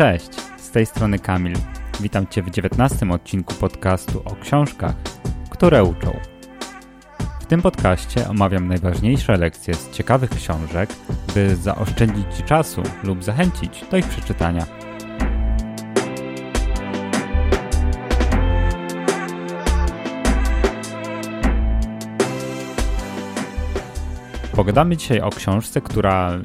[0.00, 1.56] Cześć, z tej strony Kamil.
[2.00, 4.94] Witam Cię w 19 odcinku podcastu o książkach,
[5.50, 6.20] które uczą.
[7.40, 10.90] W tym podcaście omawiam najważniejsze lekcje z ciekawych książek,
[11.34, 14.66] by zaoszczędzić Ci czasu lub zachęcić do ich przeczytania.
[24.52, 26.38] Pogadamy dzisiaj o książce, która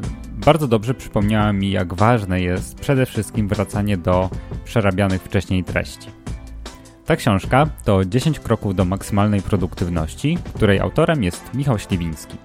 [0.45, 4.29] bardzo dobrze przypomniała mi, jak ważne jest przede wszystkim wracanie do
[4.65, 6.09] przerabianych wcześniej treści.
[7.05, 12.37] Ta książka to 10 kroków do maksymalnej produktywności, której autorem jest Michał Śliwiński.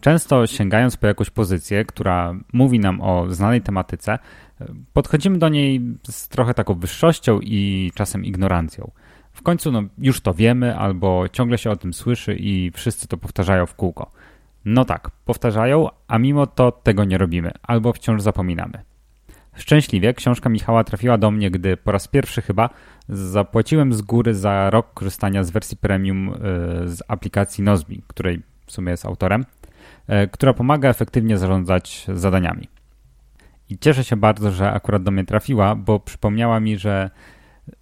[0.00, 4.18] Często sięgając po jakąś pozycję, która mówi nam o znanej tematyce,
[4.92, 8.90] podchodzimy do niej z trochę taką wyższością i czasem ignorancją.
[9.32, 13.16] W końcu no, już to wiemy, albo ciągle się o tym słyszy i wszyscy to
[13.16, 14.10] powtarzają w kółko.
[14.64, 18.82] No tak, powtarzają, a mimo to tego nie robimy, albo wciąż zapominamy.
[19.56, 22.70] Szczęśliwie książka Michała trafiła do mnie, gdy po raz pierwszy chyba
[23.08, 26.32] zapłaciłem z góry za rok korzystania z wersji premium y,
[26.88, 29.44] z aplikacji Nozbi, której w sumie jest autorem,
[30.08, 32.68] y, która pomaga efektywnie zarządzać zadaniami.
[33.68, 37.10] I cieszę się bardzo, że akurat do mnie trafiła, bo przypomniała mi, że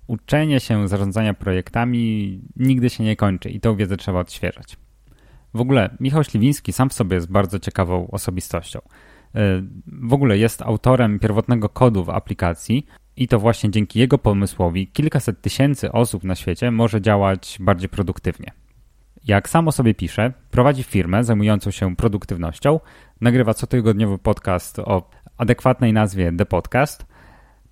[0.06, 4.76] uczenie się zarządzania projektami nigdy się nie kończy i tą wiedzę trzeba odświeżać.
[5.54, 8.80] W ogóle Michał Śliwiński sam w sobie jest bardzo ciekawą osobistością.
[9.34, 12.86] E, w ogóle jest autorem pierwotnego kodu w aplikacji
[13.16, 18.52] i to właśnie dzięki jego pomysłowi kilkaset tysięcy osób na świecie może działać bardziej produktywnie.
[19.24, 22.80] Jak sam o sobie pisze, prowadzi firmę zajmującą się produktywnością,
[23.20, 27.06] nagrywa cotygodniowy podcast o adekwatnej nazwie The Podcast,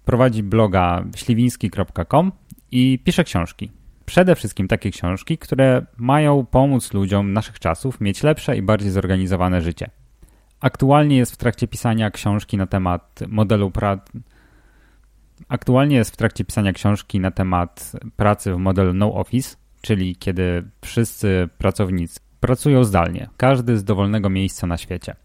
[0.09, 2.33] prowadzi bloga śliwiński.com
[2.70, 3.70] i pisze książki.
[4.07, 9.61] Przede wszystkim takie książki, które mają pomóc ludziom naszych czasów mieć lepsze i bardziej zorganizowane
[9.61, 9.91] życie.
[10.61, 14.13] Aktualnie jest w trakcie pisania książki na temat modelu pracy.
[15.48, 20.70] Aktualnie jest w trakcie pisania książki na temat pracy w modelu no office, czyli kiedy
[20.85, 25.17] wszyscy pracownicy pracują zdalnie, każdy z dowolnego miejsca na świecie.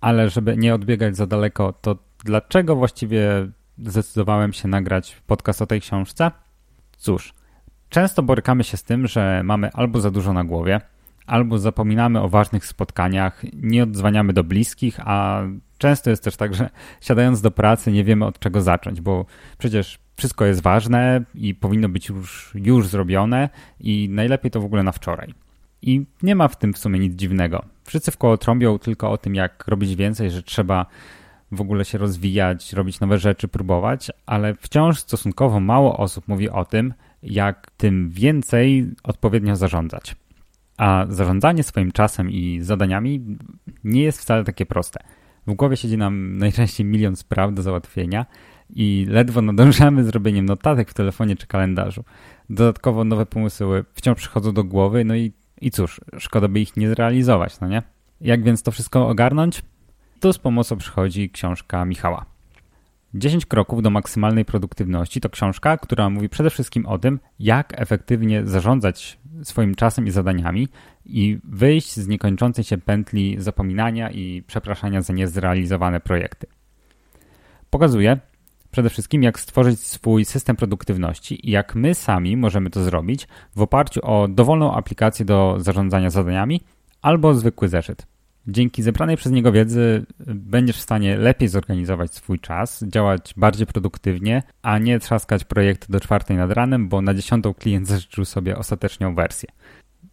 [0.00, 3.48] Ale żeby nie odbiegać za daleko, to dlaczego właściwie
[3.86, 6.30] zdecydowałem się nagrać podcast o tej książce?
[6.96, 7.34] Cóż,
[7.88, 10.80] często borykamy się z tym, że mamy albo za dużo na głowie,
[11.26, 15.42] albo zapominamy o ważnych spotkaniach, nie odzwaniamy do bliskich, a
[15.78, 19.26] często jest też tak, że siadając do pracy nie wiemy od czego zacząć, bo
[19.58, 23.48] przecież wszystko jest ważne i powinno być już, już zrobione
[23.80, 25.34] i najlepiej to w ogóle na wczoraj.
[25.82, 27.64] I nie ma w tym w sumie nic dziwnego.
[27.84, 30.86] Wszyscy w koło trąbią tylko o tym, jak robić więcej, że trzeba
[31.52, 36.64] w ogóle się rozwijać, robić nowe rzeczy, próbować, ale wciąż stosunkowo mało osób mówi o
[36.64, 40.16] tym, jak tym więcej odpowiednio zarządzać.
[40.76, 43.36] A zarządzanie swoim czasem i zadaniami
[43.84, 45.00] nie jest wcale takie proste.
[45.46, 48.26] W głowie siedzi nam najczęściej milion spraw do załatwienia
[48.70, 52.04] i ledwo nadążamy z robieniem notatek w telefonie czy kalendarzu.
[52.50, 56.88] Dodatkowo nowe pomysły wciąż przychodzą do głowy, no i, i cóż, szkoda by ich nie
[56.88, 57.82] zrealizować, no nie?
[58.20, 59.62] Jak więc to wszystko ogarnąć?
[60.20, 62.26] Tu z pomocą przychodzi książka Michała.
[63.14, 68.46] 10 kroków do maksymalnej produktywności to książka, która mówi przede wszystkim o tym, jak efektywnie
[68.46, 70.68] zarządzać swoim czasem i zadaniami
[71.04, 76.46] i wyjść z niekończącej się pętli zapominania i przepraszania za niezrealizowane projekty.
[77.70, 78.18] Pokazuje
[78.70, 83.62] przede wszystkim, jak stworzyć swój system produktywności i jak my sami możemy to zrobić w
[83.62, 86.60] oparciu o dowolną aplikację do zarządzania zadaniami
[87.02, 88.17] albo zwykły zeszyt.
[88.50, 94.42] Dzięki zebranej przez niego wiedzy będziesz w stanie lepiej zorganizować swój czas, działać bardziej produktywnie,
[94.62, 99.14] a nie trzaskać projekt do czwartej nad ranem, bo na dziesiątą klient zażyczył sobie ostateczną
[99.14, 99.48] wersję.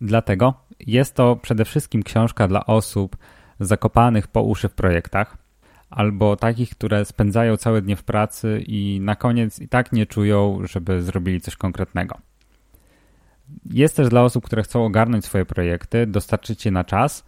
[0.01, 3.17] Dlatego jest to przede wszystkim książka dla osób
[3.59, 5.37] zakopanych po uszy w projektach,
[5.89, 10.59] albo takich, które spędzają całe dnie w pracy i na koniec i tak nie czują,
[10.63, 12.17] żeby zrobili coś konkretnego.
[13.65, 17.23] Jest też dla osób, które chcą ogarnąć swoje projekty, dostarczyć je na czas–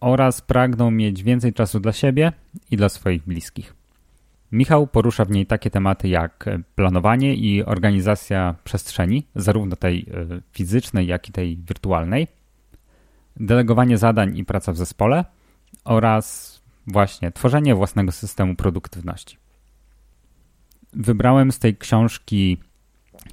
[0.00, 2.32] oraz pragną mieć więcej czasu dla siebie
[2.70, 3.74] i dla swoich bliskich.
[4.52, 6.44] Michał porusza w niej takie tematy jak
[6.74, 12.26] planowanie i organizacja przestrzeni, zarówno tej e, fizycznej, jak i tej wirtualnej,
[13.36, 15.24] delegowanie zadań i praca w zespole
[15.84, 19.36] oraz właśnie tworzenie własnego systemu produktywności.
[20.92, 22.58] Wybrałem z tej książki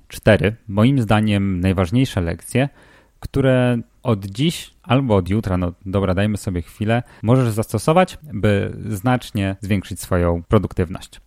[0.08, 2.70] cztery, moim zdaniem, najważniejsze lekcje,
[3.20, 9.56] które od dziś albo od jutra, no dobra, dajmy sobie chwilę, możesz zastosować, by znacznie
[9.62, 11.22] zwiększyć swoją produktywność.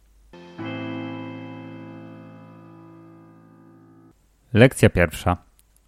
[4.52, 5.37] Lekcja pierwsza.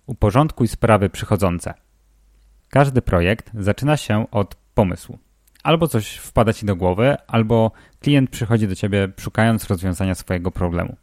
[0.06, 1.74] Uporządkuj sprawy przychodzące.
[2.68, 5.18] Każdy projekt zaczyna się od pomysłu.
[5.62, 7.72] Albo coś wpada ci do głowy, albo
[8.02, 10.96] klient przychodzi do ciebie szukając rozwiązania swojego problemu.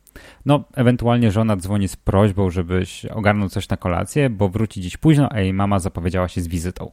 [0.45, 5.29] No, ewentualnie żona dzwoni z prośbą, żebyś ogarnął coś na kolację, bo wróci dziś późno,
[5.31, 6.91] a jej mama zapowiedziała się z wizytą.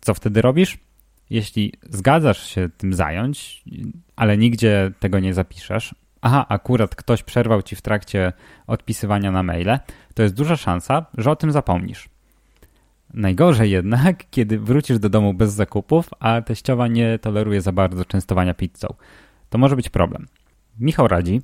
[0.00, 0.78] Co wtedy robisz?
[1.30, 3.64] Jeśli zgadzasz się tym zająć,
[4.16, 8.32] ale nigdzie tego nie zapiszesz, aha, akurat ktoś przerwał ci w trakcie
[8.66, 9.78] odpisywania na maile,
[10.14, 12.08] to jest duża szansa, że o tym zapomnisz.
[13.14, 18.54] Najgorzej jednak, kiedy wrócisz do domu bez zakupów, a teściowa nie toleruje za bardzo częstowania
[18.54, 18.94] pizzą.
[19.50, 20.26] To może być problem.
[20.78, 21.42] Michał radzi,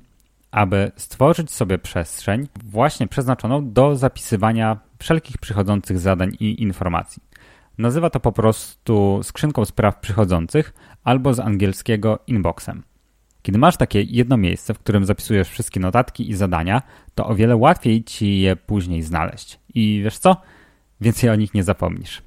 [0.51, 7.23] aby stworzyć sobie przestrzeń właśnie przeznaczoną do zapisywania wszelkich przychodzących zadań i informacji.
[7.77, 10.73] Nazywa to po prostu skrzynką spraw przychodzących
[11.03, 12.83] albo z angielskiego inboxem.
[13.41, 16.81] Kiedy masz takie jedno miejsce, w którym zapisujesz wszystkie notatki i zadania,
[17.15, 19.59] to o wiele łatwiej ci je później znaleźć.
[19.73, 20.41] I wiesz co?
[21.01, 22.21] Więcej o nich nie zapomnisz.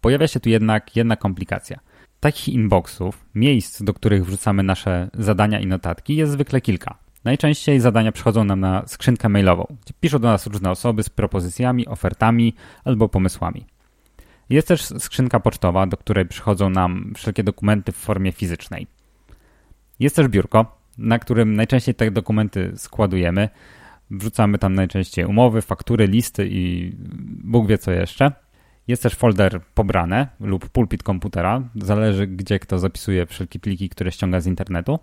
[0.00, 1.78] Pojawia się tu jednak jedna komplikacja.
[2.20, 6.98] Takich inboxów, miejsc, do których wrzucamy nasze zadania i notatki, jest zwykle kilka.
[7.24, 11.86] Najczęściej zadania przychodzą nam na skrzynkę mailową, gdzie piszą do nas różne osoby z propozycjami,
[11.86, 12.54] ofertami
[12.84, 13.66] albo pomysłami.
[14.50, 18.86] Jest też skrzynka pocztowa, do której przychodzą nam wszelkie dokumenty w formie fizycznej.
[20.00, 23.48] Jest też biurko, na którym najczęściej te dokumenty składujemy.
[24.10, 26.92] Wrzucamy tam najczęściej umowy, faktury, listy i
[27.44, 28.32] Bóg wie co jeszcze.
[28.88, 34.40] Jest też folder pobrane lub pulpit komputera, zależy gdzie kto zapisuje wszelkie pliki, które ściąga
[34.40, 34.98] z internetu.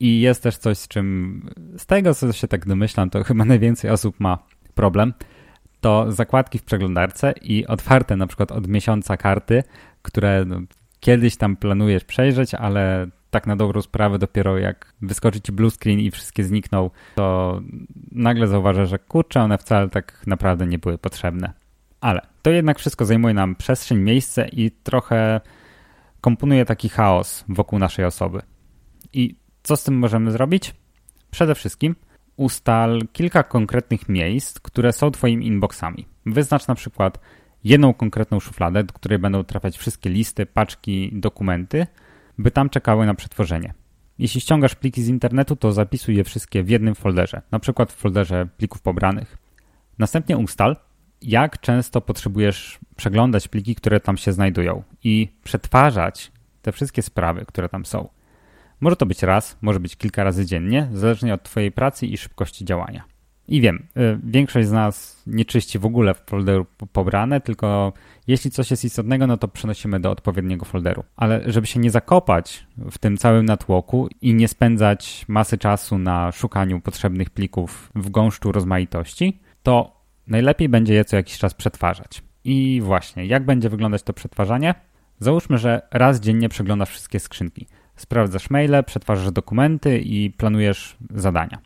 [0.00, 1.40] I jest też coś, z czym
[1.78, 4.38] z tego co się tak domyślam, to chyba najwięcej osób ma
[4.74, 5.14] problem.
[5.80, 9.62] To zakładki w przeglądarce i otwarte na przykład od miesiąca karty,
[10.02, 10.60] które no,
[11.00, 16.00] kiedyś tam planujesz przejrzeć, ale tak na dobrą sprawę dopiero jak wyskoczy ci blue screen
[16.00, 17.60] i wszystkie znikną, to
[18.12, 21.63] nagle zauważę, że kurczę, one wcale tak naprawdę nie były potrzebne.
[22.04, 25.40] Ale to jednak wszystko zajmuje nam przestrzeń, miejsce i trochę
[26.20, 28.42] komponuje taki chaos wokół naszej osoby.
[29.12, 30.74] I co z tym możemy zrobić?
[31.30, 31.96] Przede wszystkim
[32.36, 36.06] ustal kilka konkretnych miejsc, które są Twoimi inboxami.
[36.26, 37.18] Wyznacz na przykład
[37.64, 41.86] jedną konkretną szufladę, do której będą trafiać wszystkie listy, paczki, dokumenty,
[42.38, 43.74] by tam czekały na przetworzenie.
[44.18, 47.96] Jeśli ściągasz pliki z internetu, to zapisuj je wszystkie w jednym folderze, na przykład w
[47.96, 49.38] folderze plików pobranych.
[49.98, 50.76] Następnie ustal,
[51.22, 56.32] jak często potrzebujesz przeglądać pliki, które tam się znajdują i przetwarzać
[56.62, 58.08] te wszystkie sprawy, które tam są.
[58.80, 62.64] Może to być raz, może być kilka razy dziennie, zależnie od Twojej pracy i szybkości
[62.64, 63.04] działania.
[63.48, 67.92] I wiem, y, większość z nas nie czyści w ogóle folderu pobrane, tylko
[68.26, 71.04] jeśli coś jest istotnego, no to przenosimy do odpowiedniego folderu.
[71.16, 76.32] Ale żeby się nie zakopać w tym całym natłoku i nie spędzać masy czasu na
[76.32, 79.93] szukaniu potrzebnych plików w gąszczu rozmaitości, to
[80.26, 82.22] najlepiej będzie je co jakiś czas przetwarzać.
[82.44, 84.74] I właśnie, jak będzie wyglądać to przetwarzanie?
[85.18, 87.66] Załóżmy, że raz dziennie przeglądasz wszystkie skrzynki.
[87.96, 91.58] Sprawdzasz maile, przetwarzasz dokumenty i planujesz zadania.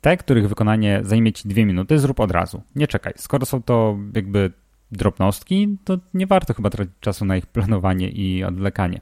[0.00, 2.62] Te, których wykonanie zajmie ci dwie minuty, zrób od razu.
[2.76, 3.12] Nie czekaj.
[3.16, 4.52] Skoro są to jakby
[4.92, 9.00] drobnostki, to nie warto chyba tracić czasu na ich planowanie i odwlekanie.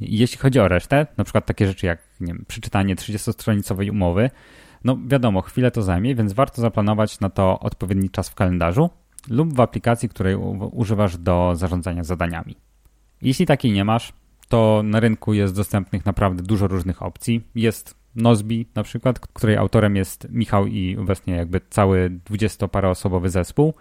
[0.00, 4.30] Jeśli chodzi o resztę, na przykład takie rzeczy jak nie wiem, przeczytanie 30-stronicowej umowy,
[4.84, 8.90] no wiadomo, chwilę to zajmie, więc warto zaplanować na to odpowiedni czas w kalendarzu
[9.28, 10.36] lub w aplikacji, której
[10.72, 12.56] używasz do zarządzania zadaniami.
[13.22, 14.12] Jeśli takiej nie masz,
[14.48, 17.44] to na rynku jest dostępnych naprawdę dużo różnych opcji.
[17.54, 23.74] Jest Nozbi na przykład, której autorem jest Michał i obecnie jakby cały dwudziestoparoosobowy zespół.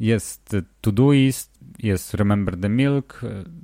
[0.00, 3.20] Jest Todoist, jest Remember the Milk,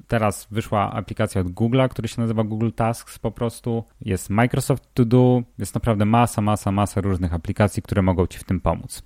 [0.07, 3.85] teraz wyszła aplikacja od Google'a, który się nazywa Google Tasks po prostu.
[4.01, 8.45] Jest Microsoft To Do, jest naprawdę masa, masa, masa różnych aplikacji, które mogą Ci w
[8.45, 9.03] tym pomóc.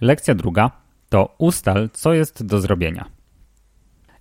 [0.00, 0.70] Lekcja druga
[1.08, 3.04] to ustal, co jest do zrobienia.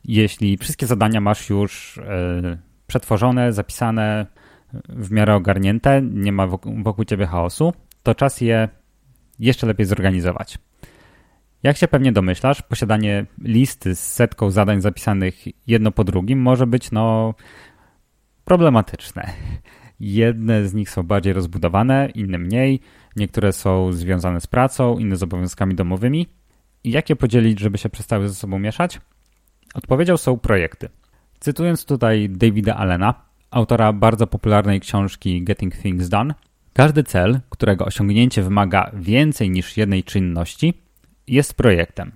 [0.04, 4.26] Jeśli wszystkie zadania masz już e, przetworzone, zapisane,
[4.90, 6.48] w miarę ogarnięte, nie ma
[6.84, 7.74] wokół ciebie chaosu,
[8.04, 8.70] to czas je
[9.40, 10.58] jeszcze lepiej zorganizować.
[11.64, 15.36] Jak się pewnie domyślasz, posiadanie listy z setką zadań zapisanych
[15.68, 17.34] jedno po drugim może być no
[18.46, 19.32] problematyczne.
[20.00, 22.80] Jedne z nich są bardziej rozbudowane, inne mniej,
[23.16, 26.28] niektóre są związane z pracą, inne z obowiązkami domowymi.
[26.84, 29.02] I jak je podzielić, żeby się przestały ze sobą mieszać?
[29.74, 30.90] Odpowiedzią są projekty.
[31.40, 33.14] Cytując tutaj Davida Allena,
[33.52, 36.34] autora bardzo popularnej książki Getting Things Done,
[36.76, 40.74] każdy cel, którego osiągnięcie wymaga więcej niż jednej czynności,
[41.28, 42.12] jest projektem.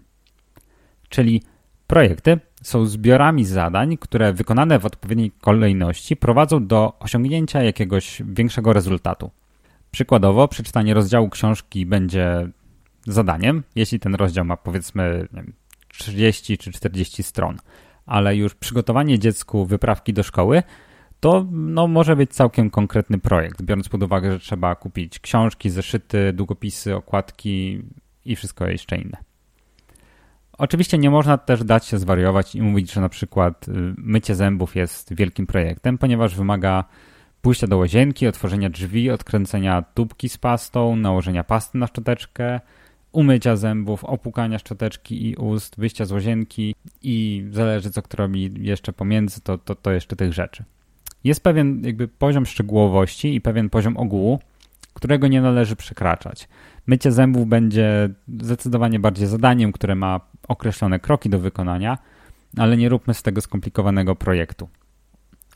[1.10, 1.44] Czyli
[1.88, 9.32] projekty są zbiorami zadań, które wykonane w odpowiedniej kolejności prowadzą do osiągnięcia jakiegoś większego rezultatu.
[9.92, 12.50] Przykładowo, przeczytanie rozdziału książki będzie
[13.08, 15.54] zadaniem, jeśli ten rozdział ma powiedzmy wiem,
[15.88, 17.58] 30 czy 40 stron,
[18.06, 20.64] ale już przygotowanie dziecku wyprawki do szkoły
[21.20, 26.34] to no, może być całkiem konkretny projekt, biorąc pod uwagę, że trzeba kupić książki, zeszyty,
[26.34, 27.82] długopisy, okładki
[28.26, 29.18] i wszystko jeszcze inne.
[30.58, 34.76] Oczywiście nie można też dać się zwariować i mówić, że na przykład y, mycie zębów
[34.76, 36.84] jest wielkim projektem, ponieważ wymaga
[37.42, 42.60] pójścia do łazienki, otworzenia drzwi, odkręcenia tubki z pastą, nałożenia pasty na szczoteczkę,
[43.12, 48.94] umycia zębów, opłukania szczoteczki i ust, wyjścia z łazienki i zależy co kto robi jeszcze
[48.94, 50.64] pomiędzy, to, to, to jeszcze tych rzeczy.
[51.24, 54.40] Jest pewien jakby poziom szczegółowości i pewien poziom ogółu,
[54.94, 56.48] którego nie należy przekraczać.
[56.88, 58.10] Mycie zębów będzie
[58.42, 61.98] zdecydowanie bardziej zadaniem, które ma określone kroki do wykonania,
[62.58, 64.70] ale nie róbmy z tego skomplikowanego projektu.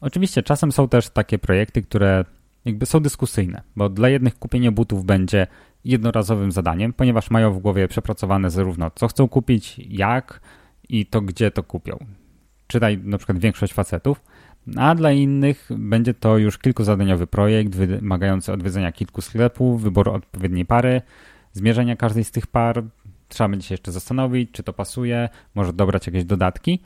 [0.01, 2.25] Oczywiście czasem są też takie projekty, które
[2.65, 5.47] jakby są dyskusyjne, bo dla jednych kupienie butów będzie
[5.85, 10.39] jednorazowym zadaniem, ponieważ mają w głowie przepracowane zarówno co chcą kupić, jak
[10.89, 11.97] i to gdzie to kupią.
[12.67, 14.23] Czytaj na przykład większość facetów,
[14.77, 21.01] a dla innych będzie to już kilkuzadaniowy projekt wymagający odwiedzenia kilku sklepów, wyboru odpowiedniej pary,
[21.53, 22.83] zmierzenia każdej z tych par.
[23.27, 26.79] Trzeba będzie się jeszcze zastanowić, czy to pasuje, może dobrać jakieś dodatki.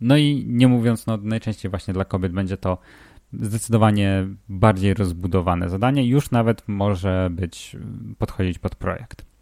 [0.00, 2.78] No i nie mówiąc, no najczęściej właśnie dla kobiet będzie to
[3.32, 7.76] zdecydowanie bardziej rozbudowane zadanie, już nawet może być
[8.18, 9.33] podchodzić pod projekt.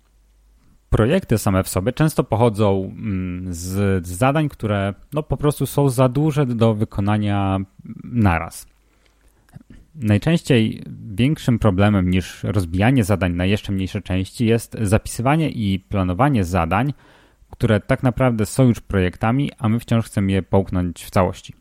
[0.92, 6.08] Projekty same w sobie często pochodzą mm, z zadań, które no po prostu są za
[6.08, 7.58] duże do wykonania
[8.04, 8.66] naraz.
[9.94, 10.82] Najczęściej
[11.14, 16.92] większym problemem niż rozbijanie zadań na jeszcze mniejsze części jest zapisywanie i planowanie zadań,
[17.50, 21.54] które tak naprawdę są już projektami, a my wciąż chcemy je połknąć w całości.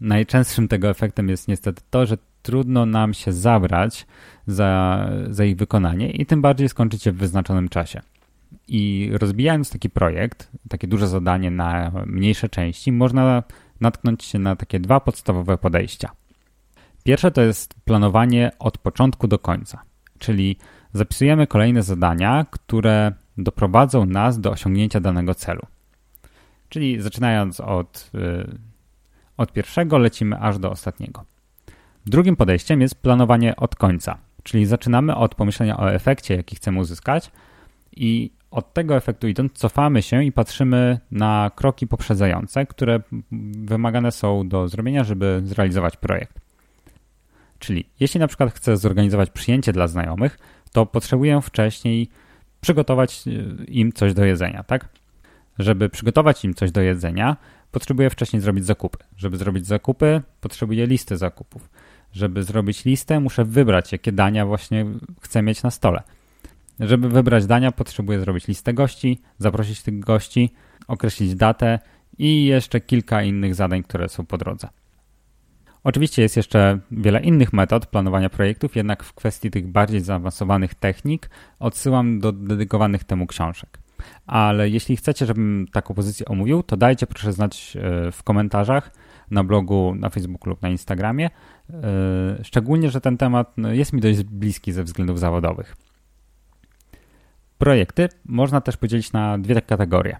[0.00, 4.06] Najczęstszym tego efektem jest niestety to, że trudno nam się zabrać
[4.46, 8.00] za, za ich wykonanie i tym bardziej skończyć je w wyznaczonym czasie.
[8.68, 13.42] I rozbijając taki projekt, takie duże zadanie na mniejsze części, można
[13.80, 16.10] natknąć się na takie dwa podstawowe podejścia.
[17.04, 19.82] Pierwsze to jest planowanie od początku do końca,
[20.18, 20.56] czyli
[20.92, 25.62] zapisujemy kolejne zadania, które doprowadzą nas do osiągnięcia danego celu.
[26.68, 28.58] Czyli zaczynając od, y,
[29.36, 31.24] od pierwszego, lecimy aż do ostatniego.
[32.08, 37.30] Drugim podejściem jest planowanie od końca, czyli zaczynamy od pomyślenia o efekcie, jaki chcemy uzyskać
[37.96, 43.00] i od tego efektu idąc cofamy się i patrzymy na kroki poprzedzające, które
[43.62, 46.40] wymagane są do zrobienia, żeby zrealizować projekt.
[47.58, 50.38] Czyli jeśli na przykład chcę zorganizować przyjęcie dla znajomych,
[50.72, 52.08] to potrzebuję wcześniej
[52.60, 53.30] przygotować e,
[53.64, 54.88] im coś do jedzenia, tak?
[55.58, 57.36] Żeby przygotować im coś do jedzenia,
[57.72, 58.98] potrzebuję wcześniej zrobić zakupy.
[59.16, 61.68] Żeby zrobić zakupy, potrzebuję listy zakupów.
[62.18, 64.86] Żeby zrobić listę, muszę wybrać, jakie dania właśnie
[65.20, 66.02] chcę mieć na stole.
[66.80, 70.54] Żeby wybrać dania, potrzebuję zrobić listę gości, zaprosić tych gości,
[70.88, 71.78] określić datę
[72.18, 74.68] i jeszcze kilka innych zadań, które są po drodze.
[75.84, 81.30] Oczywiście jest jeszcze wiele innych metod planowania projektów, jednak w kwestii tych bardziej zaawansowanych technik
[81.58, 83.78] odsyłam do dedykowanych temu książek.
[84.26, 88.90] Ale jeśli chcecie, żebym taką pozycję omówił, to dajcie proszę znać e, w komentarzach
[89.30, 91.30] na blogu, na Facebooku lub na Instagramie.
[91.70, 95.76] E, szczególnie, że ten temat no, jest mi dość bliski ze względów zawodowych.
[97.58, 100.16] Projekty można też podzielić na dwie kategorie.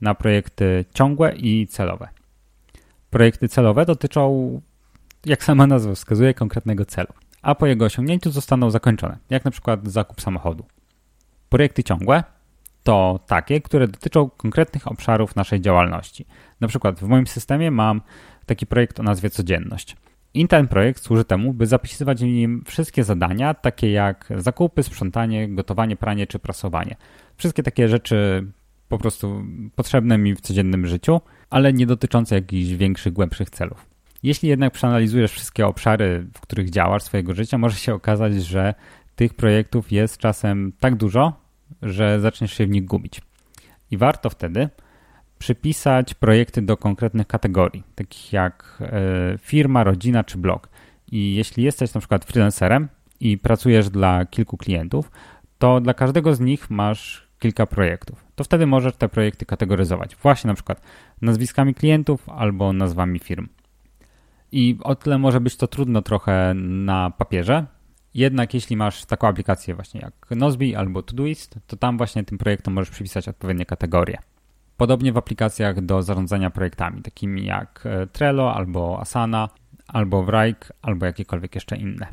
[0.00, 2.08] Na projekty ciągłe i celowe.
[3.10, 4.60] Projekty celowe dotyczą
[5.26, 7.08] jak sama nazwa wskazuje, konkretnego celu,
[7.42, 10.64] a po jego osiągnięciu zostaną zakończone, jak na przykład zakup samochodu.
[11.48, 12.24] Projekty ciągłe
[12.82, 16.26] to takie, które dotyczą konkretnych obszarów naszej działalności.
[16.60, 18.00] Na przykład w moim systemie mam
[18.46, 19.96] taki projekt o nazwie Codzienność.
[20.34, 25.48] I ten projekt służy temu, by zapisywać w nim wszystkie zadania, takie jak zakupy, sprzątanie,
[25.48, 26.96] gotowanie, pranie czy prasowanie.
[27.36, 28.46] Wszystkie takie rzeczy
[28.88, 29.44] po prostu
[29.74, 31.20] potrzebne mi w codziennym życiu,
[31.50, 33.86] ale nie dotyczące jakichś większych, głębszych celów.
[34.22, 38.74] Jeśli jednak przeanalizujesz wszystkie obszary, w których działasz swojego życia, może się okazać, że
[39.16, 41.32] tych projektów jest czasem tak dużo,
[41.82, 43.20] że zaczniesz się w nich gubić.
[43.90, 44.68] I warto wtedy
[45.40, 50.68] przypisać projekty do konkretnych kategorii, takich jak e, firma, rodzina czy blog.
[51.12, 52.88] I jeśli jesteś na przykład freelancerem
[53.20, 55.10] i pracujesz dla kilku klientów,
[55.58, 58.24] to dla każdego z nich masz kilka projektów.
[58.34, 60.80] To wtedy możesz te projekty kategoryzować właśnie na przykład
[61.22, 63.48] nazwiskami klientów albo nazwami firm.
[64.52, 67.66] I o tyle może być to trudno trochę na papierze.
[68.14, 72.74] Jednak jeśli masz taką aplikację właśnie jak Nozbe albo Todoist, to tam właśnie tym projektom
[72.74, 74.18] możesz przypisać odpowiednie kategorie.
[74.80, 79.48] Podobnie w aplikacjach do zarządzania projektami, takimi jak e, Trello albo Asana,
[79.88, 82.06] albo Wrike, albo jakiekolwiek jeszcze inne.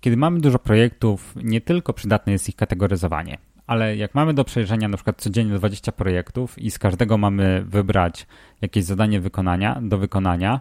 [0.00, 4.88] Kiedy mamy dużo projektów, nie tylko przydatne jest ich kategoryzowanie, ale jak mamy do przejrzenia
[4.88, 8.26] na przykład codziennie 20 projektów i z każdego mamy wybrać
[8.60, 10.60] jakieś zadanie wykonania, do wykonania,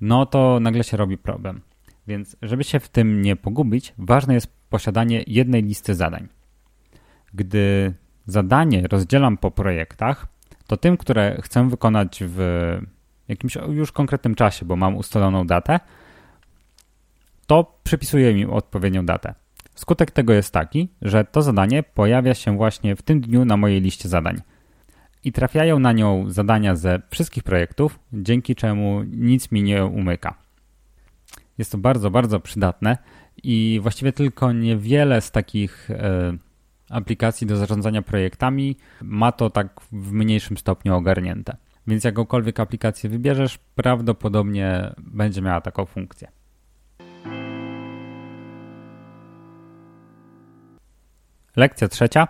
[0.00, 1.60] no to nagle się robi problem.
[2.06, 6.28] Więc żeby się w tym nie pogubić, ważne jest posiadanie jednej listy zadań.
[7.34, 7.94] Gdy
[8.26, 10.26] zadanie rozdzielam po projektach,
[10.66, 12.38] to tym, które chcę wykonać w
[13.28, 15.80] jakimś już konkretnym czasie, bo mam ustaloną datę,
[17.46, 19.34] to przypisuję mi odpowiednią datę.
[19.74, 23.80] Skutek tego jest taki, że to zadanie pojawia się właśnie w tym dniu na mojej
[23.80, 24.40] liście zadań.
[25.24, 30.34] I trafiają na nią zadania ze wszystkich projektów, dzięki czemu nic mi nie umyka.
[31.58, 32.98] Jest to bardzo, bardzo przydatne
[33.42, 36.36] i właściwie tylko niewiele z takich e,
[36.90, 41.56] aplikacji do zarządzania projektami ma to tak w mniejszym stopniu ogarnięte.
[41.86, 46.28] Więc jakąkolwiek aplikację wybierzesz, prawdopodobnie będzie miała taką funkcję.
[51.56, 52.28] Lekcja trzecia.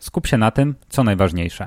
[0.00, 1.66] Skup się na tym, co najważniejsze.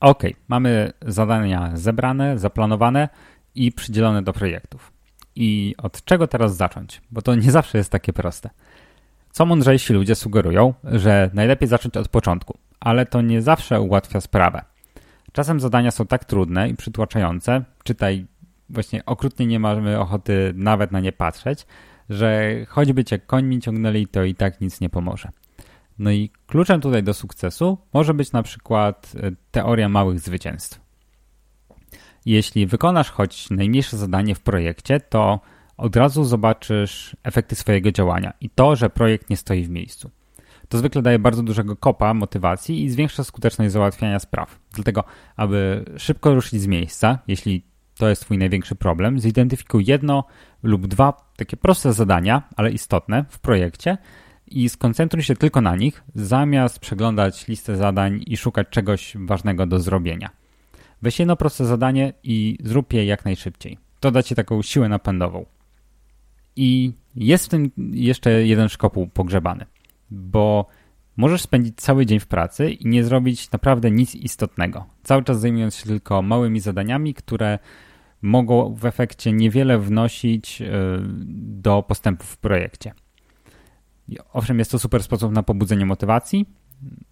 [0.00, 3.08] Ok, mamy zadania zebrane, zaplanowane
[3.54, 4.92] i przydzielone do projektów.
[5.36, 7.00] I od czego teraz zacząć?
[7.10, 8.50] Bo to nie zawsze jest takie proste.
[9.34, 14.64] Co mądrzejsi ludzie sugerują, że najlepiej zacząć od początku, ale to nie zawsze ułatwia sprawę.
[15.32, 18.26] Czasem zadania są tak trudne i przytłaczające, czytaj,
[18.68, 21.66] właśnie okrutnie nie mamy ochoty nawet na nie patrzeć,
[22.10, 25.28] że choćby cię końmi ciągnęli, to i tak nic nie pomoże.
[25.98, 30.80] No i kluczem tutaj do sukcesu może być na przykład e, teoria małych zwycięstw.
[32.26, 35.40] Jeśli wykonasz choć najmniejsze zadanie w projekcie, to
[35.76, 40.10] od razu zobaczysz efekty swojego działania i to, że projekt nie stoi w miejscu.
[40.68, 44.58] To zwykle daje bardzo dużego kopa motywacji i zwiększa skuteczność załatwiania spraw.
[44.72, 45.04] Dlatego,
[45.36, 47.62] aby szybko ruszyć z miejsca, jeśli
[47.98, 50.24] to jest Twój największy problem, zidentyfikuj jedno
[50.62, 53.98] lub dwa takie proste zadania, ale istotne w projekcie
[54.46, 59.80] i skoncentruj się tylko na nich, zamiast przeglądać listę zadań i szukać czegoś ważnego do
[59.80, 60.30] zrobienia.
[61.02, 63.78] Weź jedno proste zadanie i zrób je jak najszybciej.
[64.00, 65.44] To da Ci taką siłę napędową.
[66.56, 69.66] I jest w tym jeszcze jeden szkopuł pogrzebany,
[70.10, 70.66] bo
[71.16, 75.76] możesz spędzić cały dzień w pracy i nie zrobić naprawdę nic istotnego, cały czas zajmując
[75.76, 77.58] się tylko małymi zadaniami, które
[78.22, 80.66] mogą w efekcie niewiele wnosić e,
[81.36, 82.92] do postępów w projekcie.
[84.32, 86.46] Owszem, jest to super sposób na pobudzenie motywacji,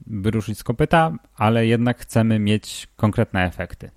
[0.06, 3.90] wyruszyć z kopyta, ale jednak chcemy mieć konkretne efekty.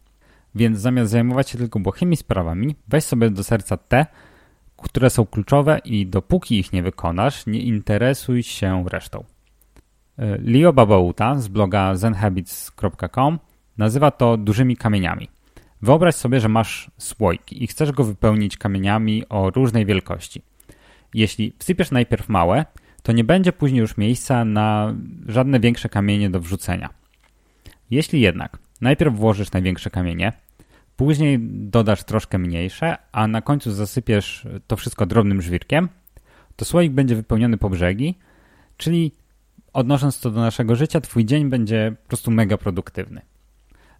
[0.55, 4.05] Więc zamiast zajmować się tylko błahymi sprawami, weź sobie do serca te,
[4.85, 9.23] które są kluczowe i dopóki ich nie wykonasz, nie interesuj się resztą.
[10.17, 13.39] E, Leo Babauta z bloga zenhabits.com
[13.77, 15.29] nazywa to dużymi kamieniami.
[15.81, 20.41] Wyobraź sobie, że masz słoik i chcesz go wypełnić kamieniami o różnej wielkości.
[21.13, 22.65] Jeśli wsypiesz najpierw małe,
[23.03, 24.95] to nie będzie później już miejsca na
[25.27, 26.89] żadne większe kamienie do wrzucenia.
[27.91, 30.33] Jeśli jednak najpierw włożysz największe kamienie,
[30.95, 35.89] później dodasz troszkę mniejsze, a na końcu zasypiesz to wszystko drobnym żwirkiem,
[36.55, 38.15] to słoik będzie wypełniony po brzegi,
[38.77, 39.11] czyli
[39.73, 43.21] odnosząc to do naszego życia, twój dzień będzie po prostu mega produktywny.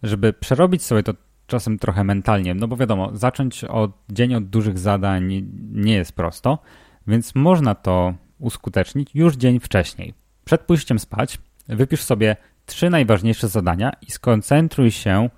[0.02, 1.14] Żeby przerobić sobie to
[1.46, 6.58] czasem trochę mentalnie, no bo wiadomo, zacząć od dzień od dużych zadań nie jest prosto,
[7.06, 10.14] więc można to uskutecznić już dzień wcześniej.
[10.44, 15.30] Przed pójściem spać wypisz sobie trzy najważniejsze zadania i skoncentruj się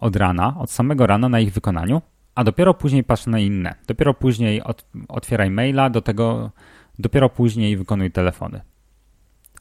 [0.00, 2.02] od rana, od samego rana na ich wykonaniu,
[2.34, 3.74] a dopiero później patrz na inne.
[3.86, 4.62] Dopiero później
[5.08, 6.50] otwieraj maila, do tego
[6.98, 8.60] dopiero później wykonuj telefony.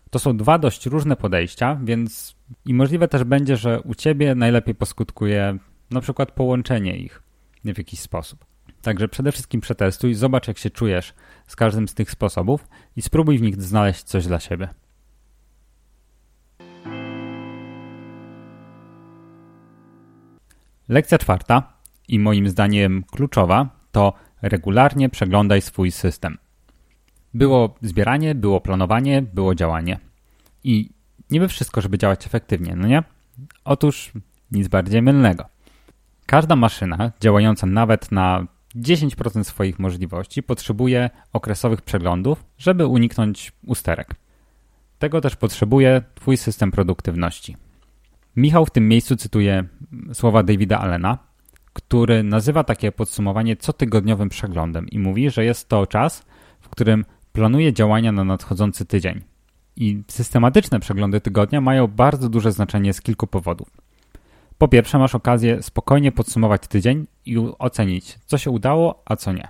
[0.09, 4.75] To są dwa dość różne podejścia, więc i możliwe też będzie, że u ciebie najlepiej
[4.75, 5.57] poskutkuje
[5.91, 7.23] na przykład połączenie ich
[7.63, 8.45] w jakiś sposób.
[8.81, 11.13] Także przede wszystkim przetestuj, zobacz jak się czujesz
[11.47, 14.69] z każdym z tych sposobów i spróbuj w nich znaleźć coś dla siebie.
[20.89, 21.73] Lekcja czwarta
[22.07, 26.37] i moim zdaniem kluczowa to regularnie przeglądaj swój system.
[27.33, 29.99] Było zbieranie, było planowanie, było działanie.
[30.63, 30.89] I
[31.29, 33.03] niby wszystko, żeby działać efektywnie, no nie?
[33.65, 34.11] Otóż
[34.51, 35.45] nic bardziej mylnego.
[36.25, 44.15] Każda maszyna działająca nawet na 10% swoich możliwości potrzebuje okresowych przeglądów, żeby uniknąć usterek.
[44.99, 47.57] Tego też potrzebuje Twój system produktywności.
[48.35, 49.63] Michał w tym miejscu cytuje
[50.13, 51.17] słowa Davida Allena,
[51.73, 56.25] który nazywa takie podsumowanie cotygodniowym przeglądem i mówi, że jest to czas,
[56.59, 59.21] w którym planuje działania na nadchodzący tydzień.
[59.75, 63.67] I systematyczne przeglądy tygodnia mają bardzo duże znaczenie z kilku powodów.
[64.57, 69.47] Po pierwsze, masz okazję spokojnie podsumować tydzień i ocenić, co się udało, a co nie.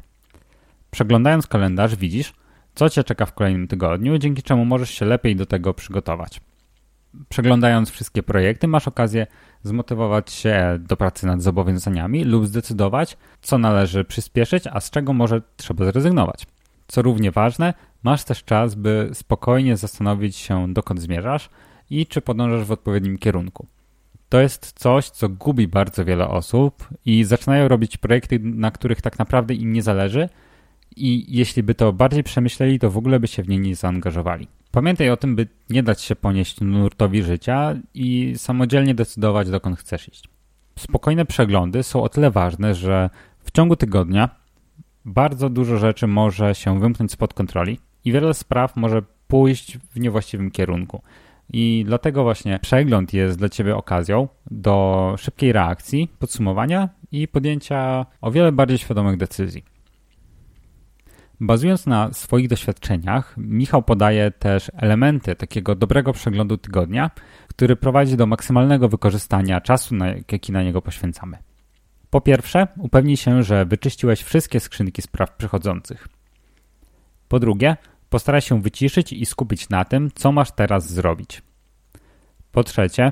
[0.92, 2.34] Przeglądając kalendarz, widzisz,
[2.76, 6.42] co Cię czeka w kolejnym tygodniu, dzięki czemu możesz się lepiej do tego przygotować.
[7.30, 9.28] Przeglądając wszystkie projekty, masz okazję
[9.68, 15.42] zmotywować się do pracy nad zobowiązaniami lub zdecydować, co należy przyspieszyć, a z czego może
[15.58, 16.48] trzeba zrezygnować.
[16.88, 21.50] Co równie ważne, masz też czas, by spokojnie zastanowić się, dokąd zmierzasz
[21.90, 23.68] i czy podążasz w odpowiednim kierunku.
[24.30, 29.20] To jest coś, co gubi bardzo wiele osób i zaczynają robić projekty, na których tak
[29.20, 30.30] naprawdę im nie zależy,
[30.96, 34.48] i jeśli by to bardziej przemyśleli, to w ogóle by się w nie nie zaangażowali.
[34.78, 40.10] Pamiętaj o tym, by nie dać się ponieść nurtowi życia i samodzielnie decydować, dokąd chcesz
[40.10, 40.24] iść.
[40.80, 43.10] Spokojne przeglądy są o tyle ważne, że
[43.40, 44.30] w ciągu tygodnia
[45.06, 50.52] bardzo dużo rzeczy może się wymknąć spod kontroli i wiele spraw może pójść w niewłaściwym
[50.52, 51.02] kierunku.
[51.54, 58.32] I dlatego właśnie przegląd jest dla Ciebie okazją do szybkiej reakcji, podsumowania i podjęcia o
[58.32, 59.77] wiele bardziej świadomych decyzji.
[61.40, 67.12] Bazując na swoich doświadczeniach, Michał podaje też elementy takiego dobrego przeglądu tygodnia,
[67.48, 69.96] który prowadzi do maksymalnego wykorzystania czasu,
[70.32, 71.38] jaki na niego poświęcamy.
[72.10, 76.08] Po pierwsze, upewnij się, że wyczyściłeś wszystkie skrzynki spraw przychodzących.
[77.28, 77.78] Po drugie,
[78.10, 81.42] postaraj się wyciszyć i skupić na tym, co masz teraz zrobić.
[82.52, 83.12] Po trzecie,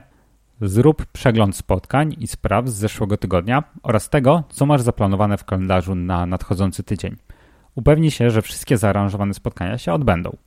[0.62, 5.96] zrób przegląd spotkań i spraw z zeszłego tygodnia oraz tego, co masz zaplanowane w kalendarzu
[5.96, 7.16] na nadchodzący tydzień.
[7.76, 10.38] Upewnij się, że wszystkie zaaranżowane spotkania się odbędą.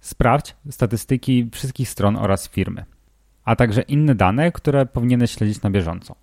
[0.00, 2.84] Sprawdź statystyki wszystkich stron oraz firmy,
[3.44, 6.16] a także inne dane, które powinieneś śledzić na bieżąco.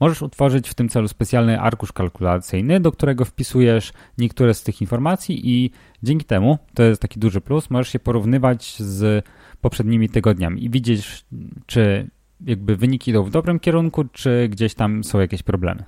[0.00, 5.50] Możesz utworzyć w tym celu specjalny arkusz kalkulacyjny, do którego wpisujesz niektóre z tych informacji
[5.50, 5.70] i
[6.02, 9.26] dzięki temu, to jest taki duży plus, możesz się porównywać z
[9.60, 11.24] poprzednimi tygodniami i widzieć,
[11.66, 12.10] czy
[12.46, 15.84] jakby wyniki idą w dobrym kierunku, czy gdzieś tam są jakieś problemy.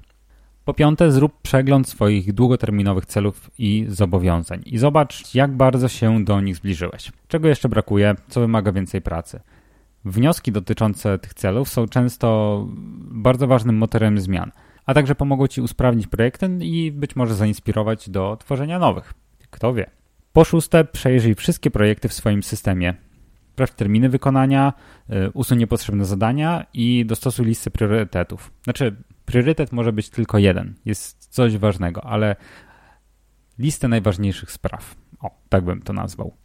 [0.64, 6.40] Po piąte, zrób przegląd swoich długoterminowych celów i zobowiązań i zobacz, jak bardzo się do
[6.40, 7.12] nich zbliżyłeś.
[7.28, 9.40] Czego jeszcze brakuje, co wymaga więcej pracy.
[10.04, 12.66] Wnioski dotyczące tych celów są często
[13.10, 14.50] bardzo ważnym motorem zmian,
[14.86, 19.14] a także pomogą Ci usprawnić projekty i być może zainspirować do tworzenia nowych.
[19.50, 19.90] Kto wie.
[20.32, 22.94] Po szóste, przejrzyj wszystkie projekty w swoim systemie.
[23.52, 24.72] Sprawdź terminy wykonania,
[25.10, 28.52] y, usuń niepotrzebne zadania i dostosuj listę priorytetów.
[28.64, 28.96] Znaczy,
[29.32, 32.36] priorytet może być tylko jeden, jest coś ważnego, ale
[33.58, 34.94] listę najważniejszych spraw.
[35.20, 36.36] O, tak bym to nazwał.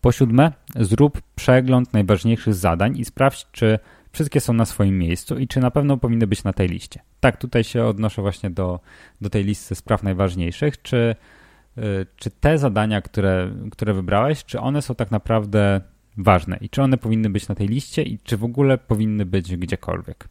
[0.00, 3.78] Po siódme, zrób przegląd najważniejszych zadań i sprawdź, czy
[4.12, 7.00] wszystkie są na swoim miejscu i czy na pewno powinny być na tej liście.
[7.20, 8.80] Tak, tutaj się odnoszę właśnie do,
[9.20, 10.82] do tej listy spraw najważniejszych.
[10.82, 11.16] Czy,
[11.76, 15.80] yy, czy te zadania, które, które wybrałeś, czy one są tak naprawdę
[16.16, 19.56] ważne i czy one powinny być na tej liście i czy w ogóle powinny być
[19.56, 20.28] gdziekolwiek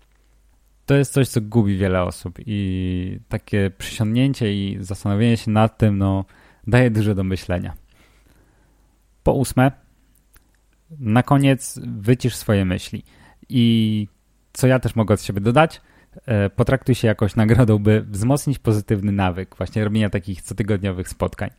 [0.86, 5.98] to jest coś, co gubi wiele osób i takie przysiągnięcie i zastanowienie się nad tym,
[5.98, 6.26] no,
[6.68, 7.74] daje dużo do myślenia.
[9.24, 9.72] Po ósme,
[11.00, 13.04] na koniec wycisz swoje myśli.
[13.50, 14.08] I
[14.54, 15.82] co ja też mogę od siebie dodać,
[16.26, 21.50] e, potraktuj się jakoś nagrodą, by wzmocnić pozytywny nawyk właśnie robienia takich cotygodniowych spotkań.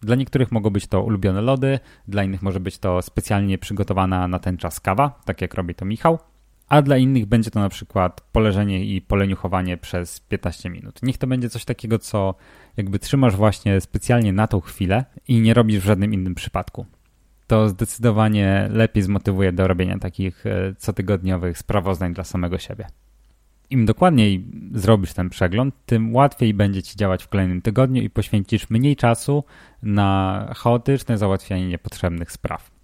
[0.00, 4.38] Dla niektórych mogą być to ulubione lody, dla innych może być to specjalnie przygotowana na
[4.38, 6.18] ten czas kawa, tak jak robi to Michał
[6.68, 11.02] a dla innych będzie to na przykład poleżenie i poleniuchowanie przez 15 minut.
[11.02, 12.34] Niech to będzie coś takiego, co
[12.76, 16.86] jakby trzymasz właśnie specjalnie na tą chwilę i nie robisz w żadnym innym przypadku.
[17.46, 22.86] To zdecydowanie lepiej zmotywuje do robienia takich e, cotygodniowych sprawozdań dla samego siebie.
[23.70, 28.70] Im dokładniej zrobisz ten przegląd, tym łatwiej będzie ci działać w kolejnym tygodniu i poświęcisz
[28.70, 29.44] mniej czasu
[29.82, 32.77] na chaotyczne załatwianie niepotrzebnych spraw.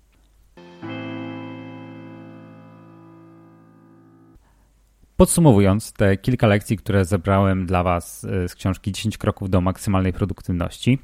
[5.17, 10.13] Podsumowując te kilka lekcji, które zebrałem dla Was y, z książki 10 kroków do maksymalnej
[10.13, 10.99] produktywności,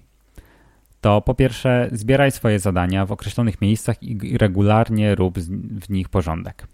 [1.00, 5.38] to po pierwsze zbieraj swoje zadania w określonych miejscach i regularnie rób
[5.80, 6.66] w nich porządek.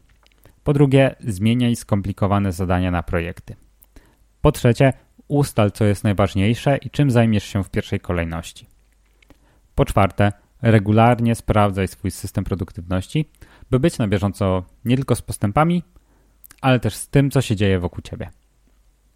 [0.65, 3.57] Po drugie, zmieniaj skomplikowane zadania na projekty.
[4.41, 4.93] Po trzecie,
[5.29, 8.67] ustal co jest najważniejsze i czym zajmiesz się w pierwszej kolejności.
[9.75, 13.31] Po czwarte, regularnie sprawdzaj swój system produktywności,
[13.71, 15.83] by być na bieżąco nie tylko z postępami,
[16.61, 18.31] ale też z tym, co się dzieje wokół ciebie.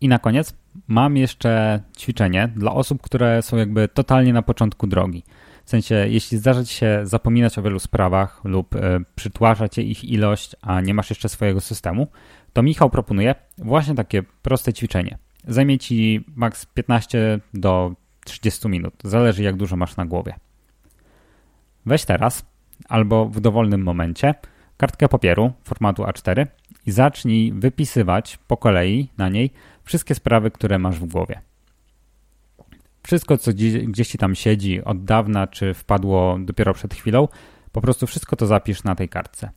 [0.01, 0.55] I na koniec
[0.89, 5.25] mam jeszcze ćwiczenie dla osób, które są jakby totalnie na początku drogi.
[5.65, 8.79] W sensie, jeśli zdarza ci się zapominać o wielu sprawach lub y,
[9.15, 12.07] przytłacza cię ich ilość, a nie masz jeszcze swojego systemu,
[12.53, 15.19] to Michał proponuje właśnie takie proste ćwiczenie.
[15.47, 17.93] Zajmie ci maks 15 do
[18.25, 20.35] 30 minut, zależy jak dużo masz na głowie.
[21.87, 22.47] Weź teraz
[22.89, 24.35] albo w dowolnym momencie
[24.77, 26.47] kartkę papieru formatu A4
[26.87, 29.51] i zacznij wypisywać po kolei na niej
[29.85, 31.41] wszystkie sprawy, które masz w głowie.
[33.03, 33.51] Wszystko, co
[33.87, 37.29] gdzieś ci tam siedzi od dawna, czy wpadło dopiero przed chwilą,
[37.73, 39.51] po prostu wszystko to zapisz na tej kartce.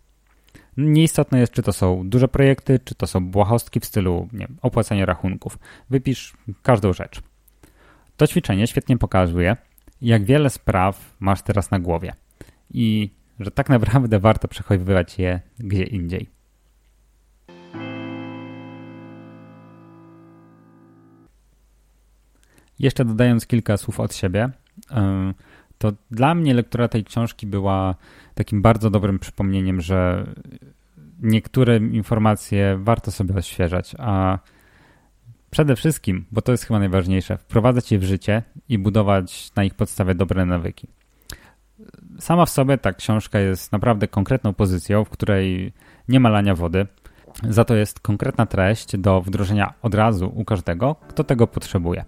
[0.77, 5.05] Nieistotne jest, czy to są duże projekty, czy to są błahostki w stylu nie opłacania
[5.05, 5.57] rachunków.
[5.89, 7.21] Wypisz każdą rzecz.
[8.17, 9.57] To ćwiczenie świetnie pokazuje,
[10.01, 12.13] jak wiele spraw masz teraz na głowie
[12.73, 13.09] i
[13.39, 16.32] że tak naprawdę warto przechowywać je gdzie indziej.
[22.79, 24.49] Jeszcze dodając kilka słów od siebie,
[25.77, 27.95] to dla mnie lektura tej książki była
[28.35, 30.27] takim bardzo dobrym przypomnieniem, że
[31.21, 34.39] niektóre informacje warto sobie odświeżać, a
[35.49, 39.73] przede wszystkim, bo to jest chyba najważniejsze, wprowadzać je w życie i budować na ich
[39.73, 40.87] podstawie dobre nawyki.
[42.19, 45.73] Sama w sobie ta książka jest naprawdę konkretną pozycją, w której
[46.07, 46.87] nie ma lania wody.
[47.49, 52.05] Za to jest konkretna treść do wdrożenia od razu u każdego, kto tego potrzebuje.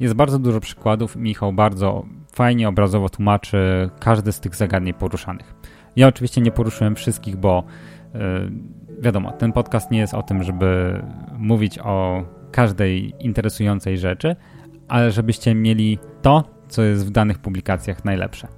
[0.00, 1.16] Jest bardzo dużo przykładów.
[1.16, 5.54] Michał bardzo fajnie obrazowo tłumaczy każdy z tych zagadnień poruszanych.
[5.96, 7.64] Ja oczywiście nie poruszyłem wszystkich, bo
[8.14, 8.20] yy,
[8.98, 11.02] wiadomo, ten podcast nie jest o tym, żeby
[11.38, 14.36] mówić o każdej interesującej rzeczy,
[14.88, 18.48] ale żebyście mieli to, co jest w danych publikacjach najlepsze.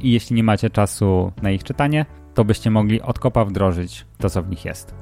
[0.00, 4.30] I jeśli nie macie czasu na ich czytanie, to byście mogli od kopa wdrożyć to,
[4.30, 4.94] co w nich jest.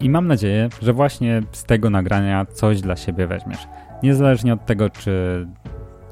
[0.00, 3.68] I mam nadzieję, że właśnie z tego nagrania coś dla siebie weźmiesz.
[4.02, 5.46] Niezależnie od tego, czy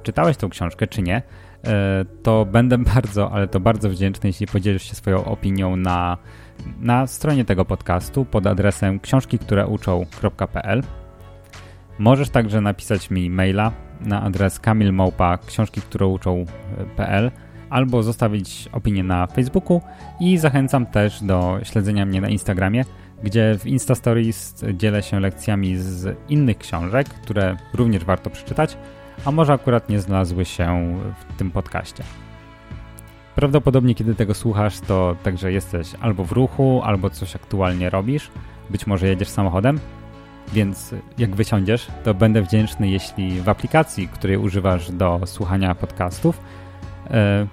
[0.03, 1.23] czytałeś tą książkę, czy nie,
[1.65, 6.19] e, to będę bardzo, ale to bardzo wdzięczny, jeśli podzielisz się swoją opinią na,
[6.81, 10.83] na stronie tego podcastu pod adresem książkiktureuczą.pl.
[11.99, 17.31] Możesz także napisać mi maila na adres kamilmałpa książki, które uczą.pl
[17.71, 19.81] albo zostawić opinię na Facebooku
[20.21, 22.85] i zachęcam też do śledzenia mnie na Instagramie
[23.25, 28.77] gdzie w Insta Stories dzielę się lekcjami z innych książek, które również warto przeczytać,
[29.25, 32.05] a może akurat nie znalazły się w tym podcaście.
[33.35, 38.31] Prawdopodobnie, kiedy tego słuchasz, to także jesteś albo w ruchu, albo coś aktualnie robisz.
[38.71, 39.81] Być może jedziesz samochodem,
[40.53, 46.41] więc jak wysiądziesz, to będę wdzięczny, jeśli w aplikacji, której używasz do słuchania podcastów,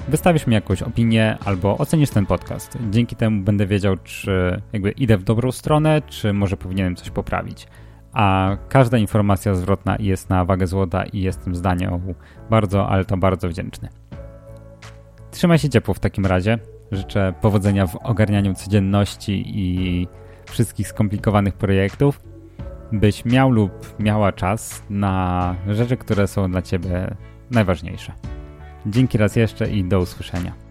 [0.08, 2.78] wystawisz mi jakąś opinię albo ocenisz ten podcast.
[2.92, 7.68] Dzięki temu będę wiedział, czy jakby idę w dobrą stronę, czy może powinienem coś poprawić.
[8.14, 12.02] A każda informacja zwrotna jest na wagę złota i jestem zdaniu
[12.50, 13.90] bardzo, ale to bardzo wdzięczny.
[15.32, 16.60] Trzymaj się ciepło w takim razie.
[16.92, 20.08] Życzę powodzenia w ogarnianiu codzienności i
[20.46, 22.22] wszystkich skomplikowanych projektów,
[22.92, 27.16] byś miał lub miała czas na rzeczy, które są dla Ciebie
[27.52, 28.14] najważniejsze.
[28.86, 30.71] Dzięki raz jeszcze i do usłyszenia.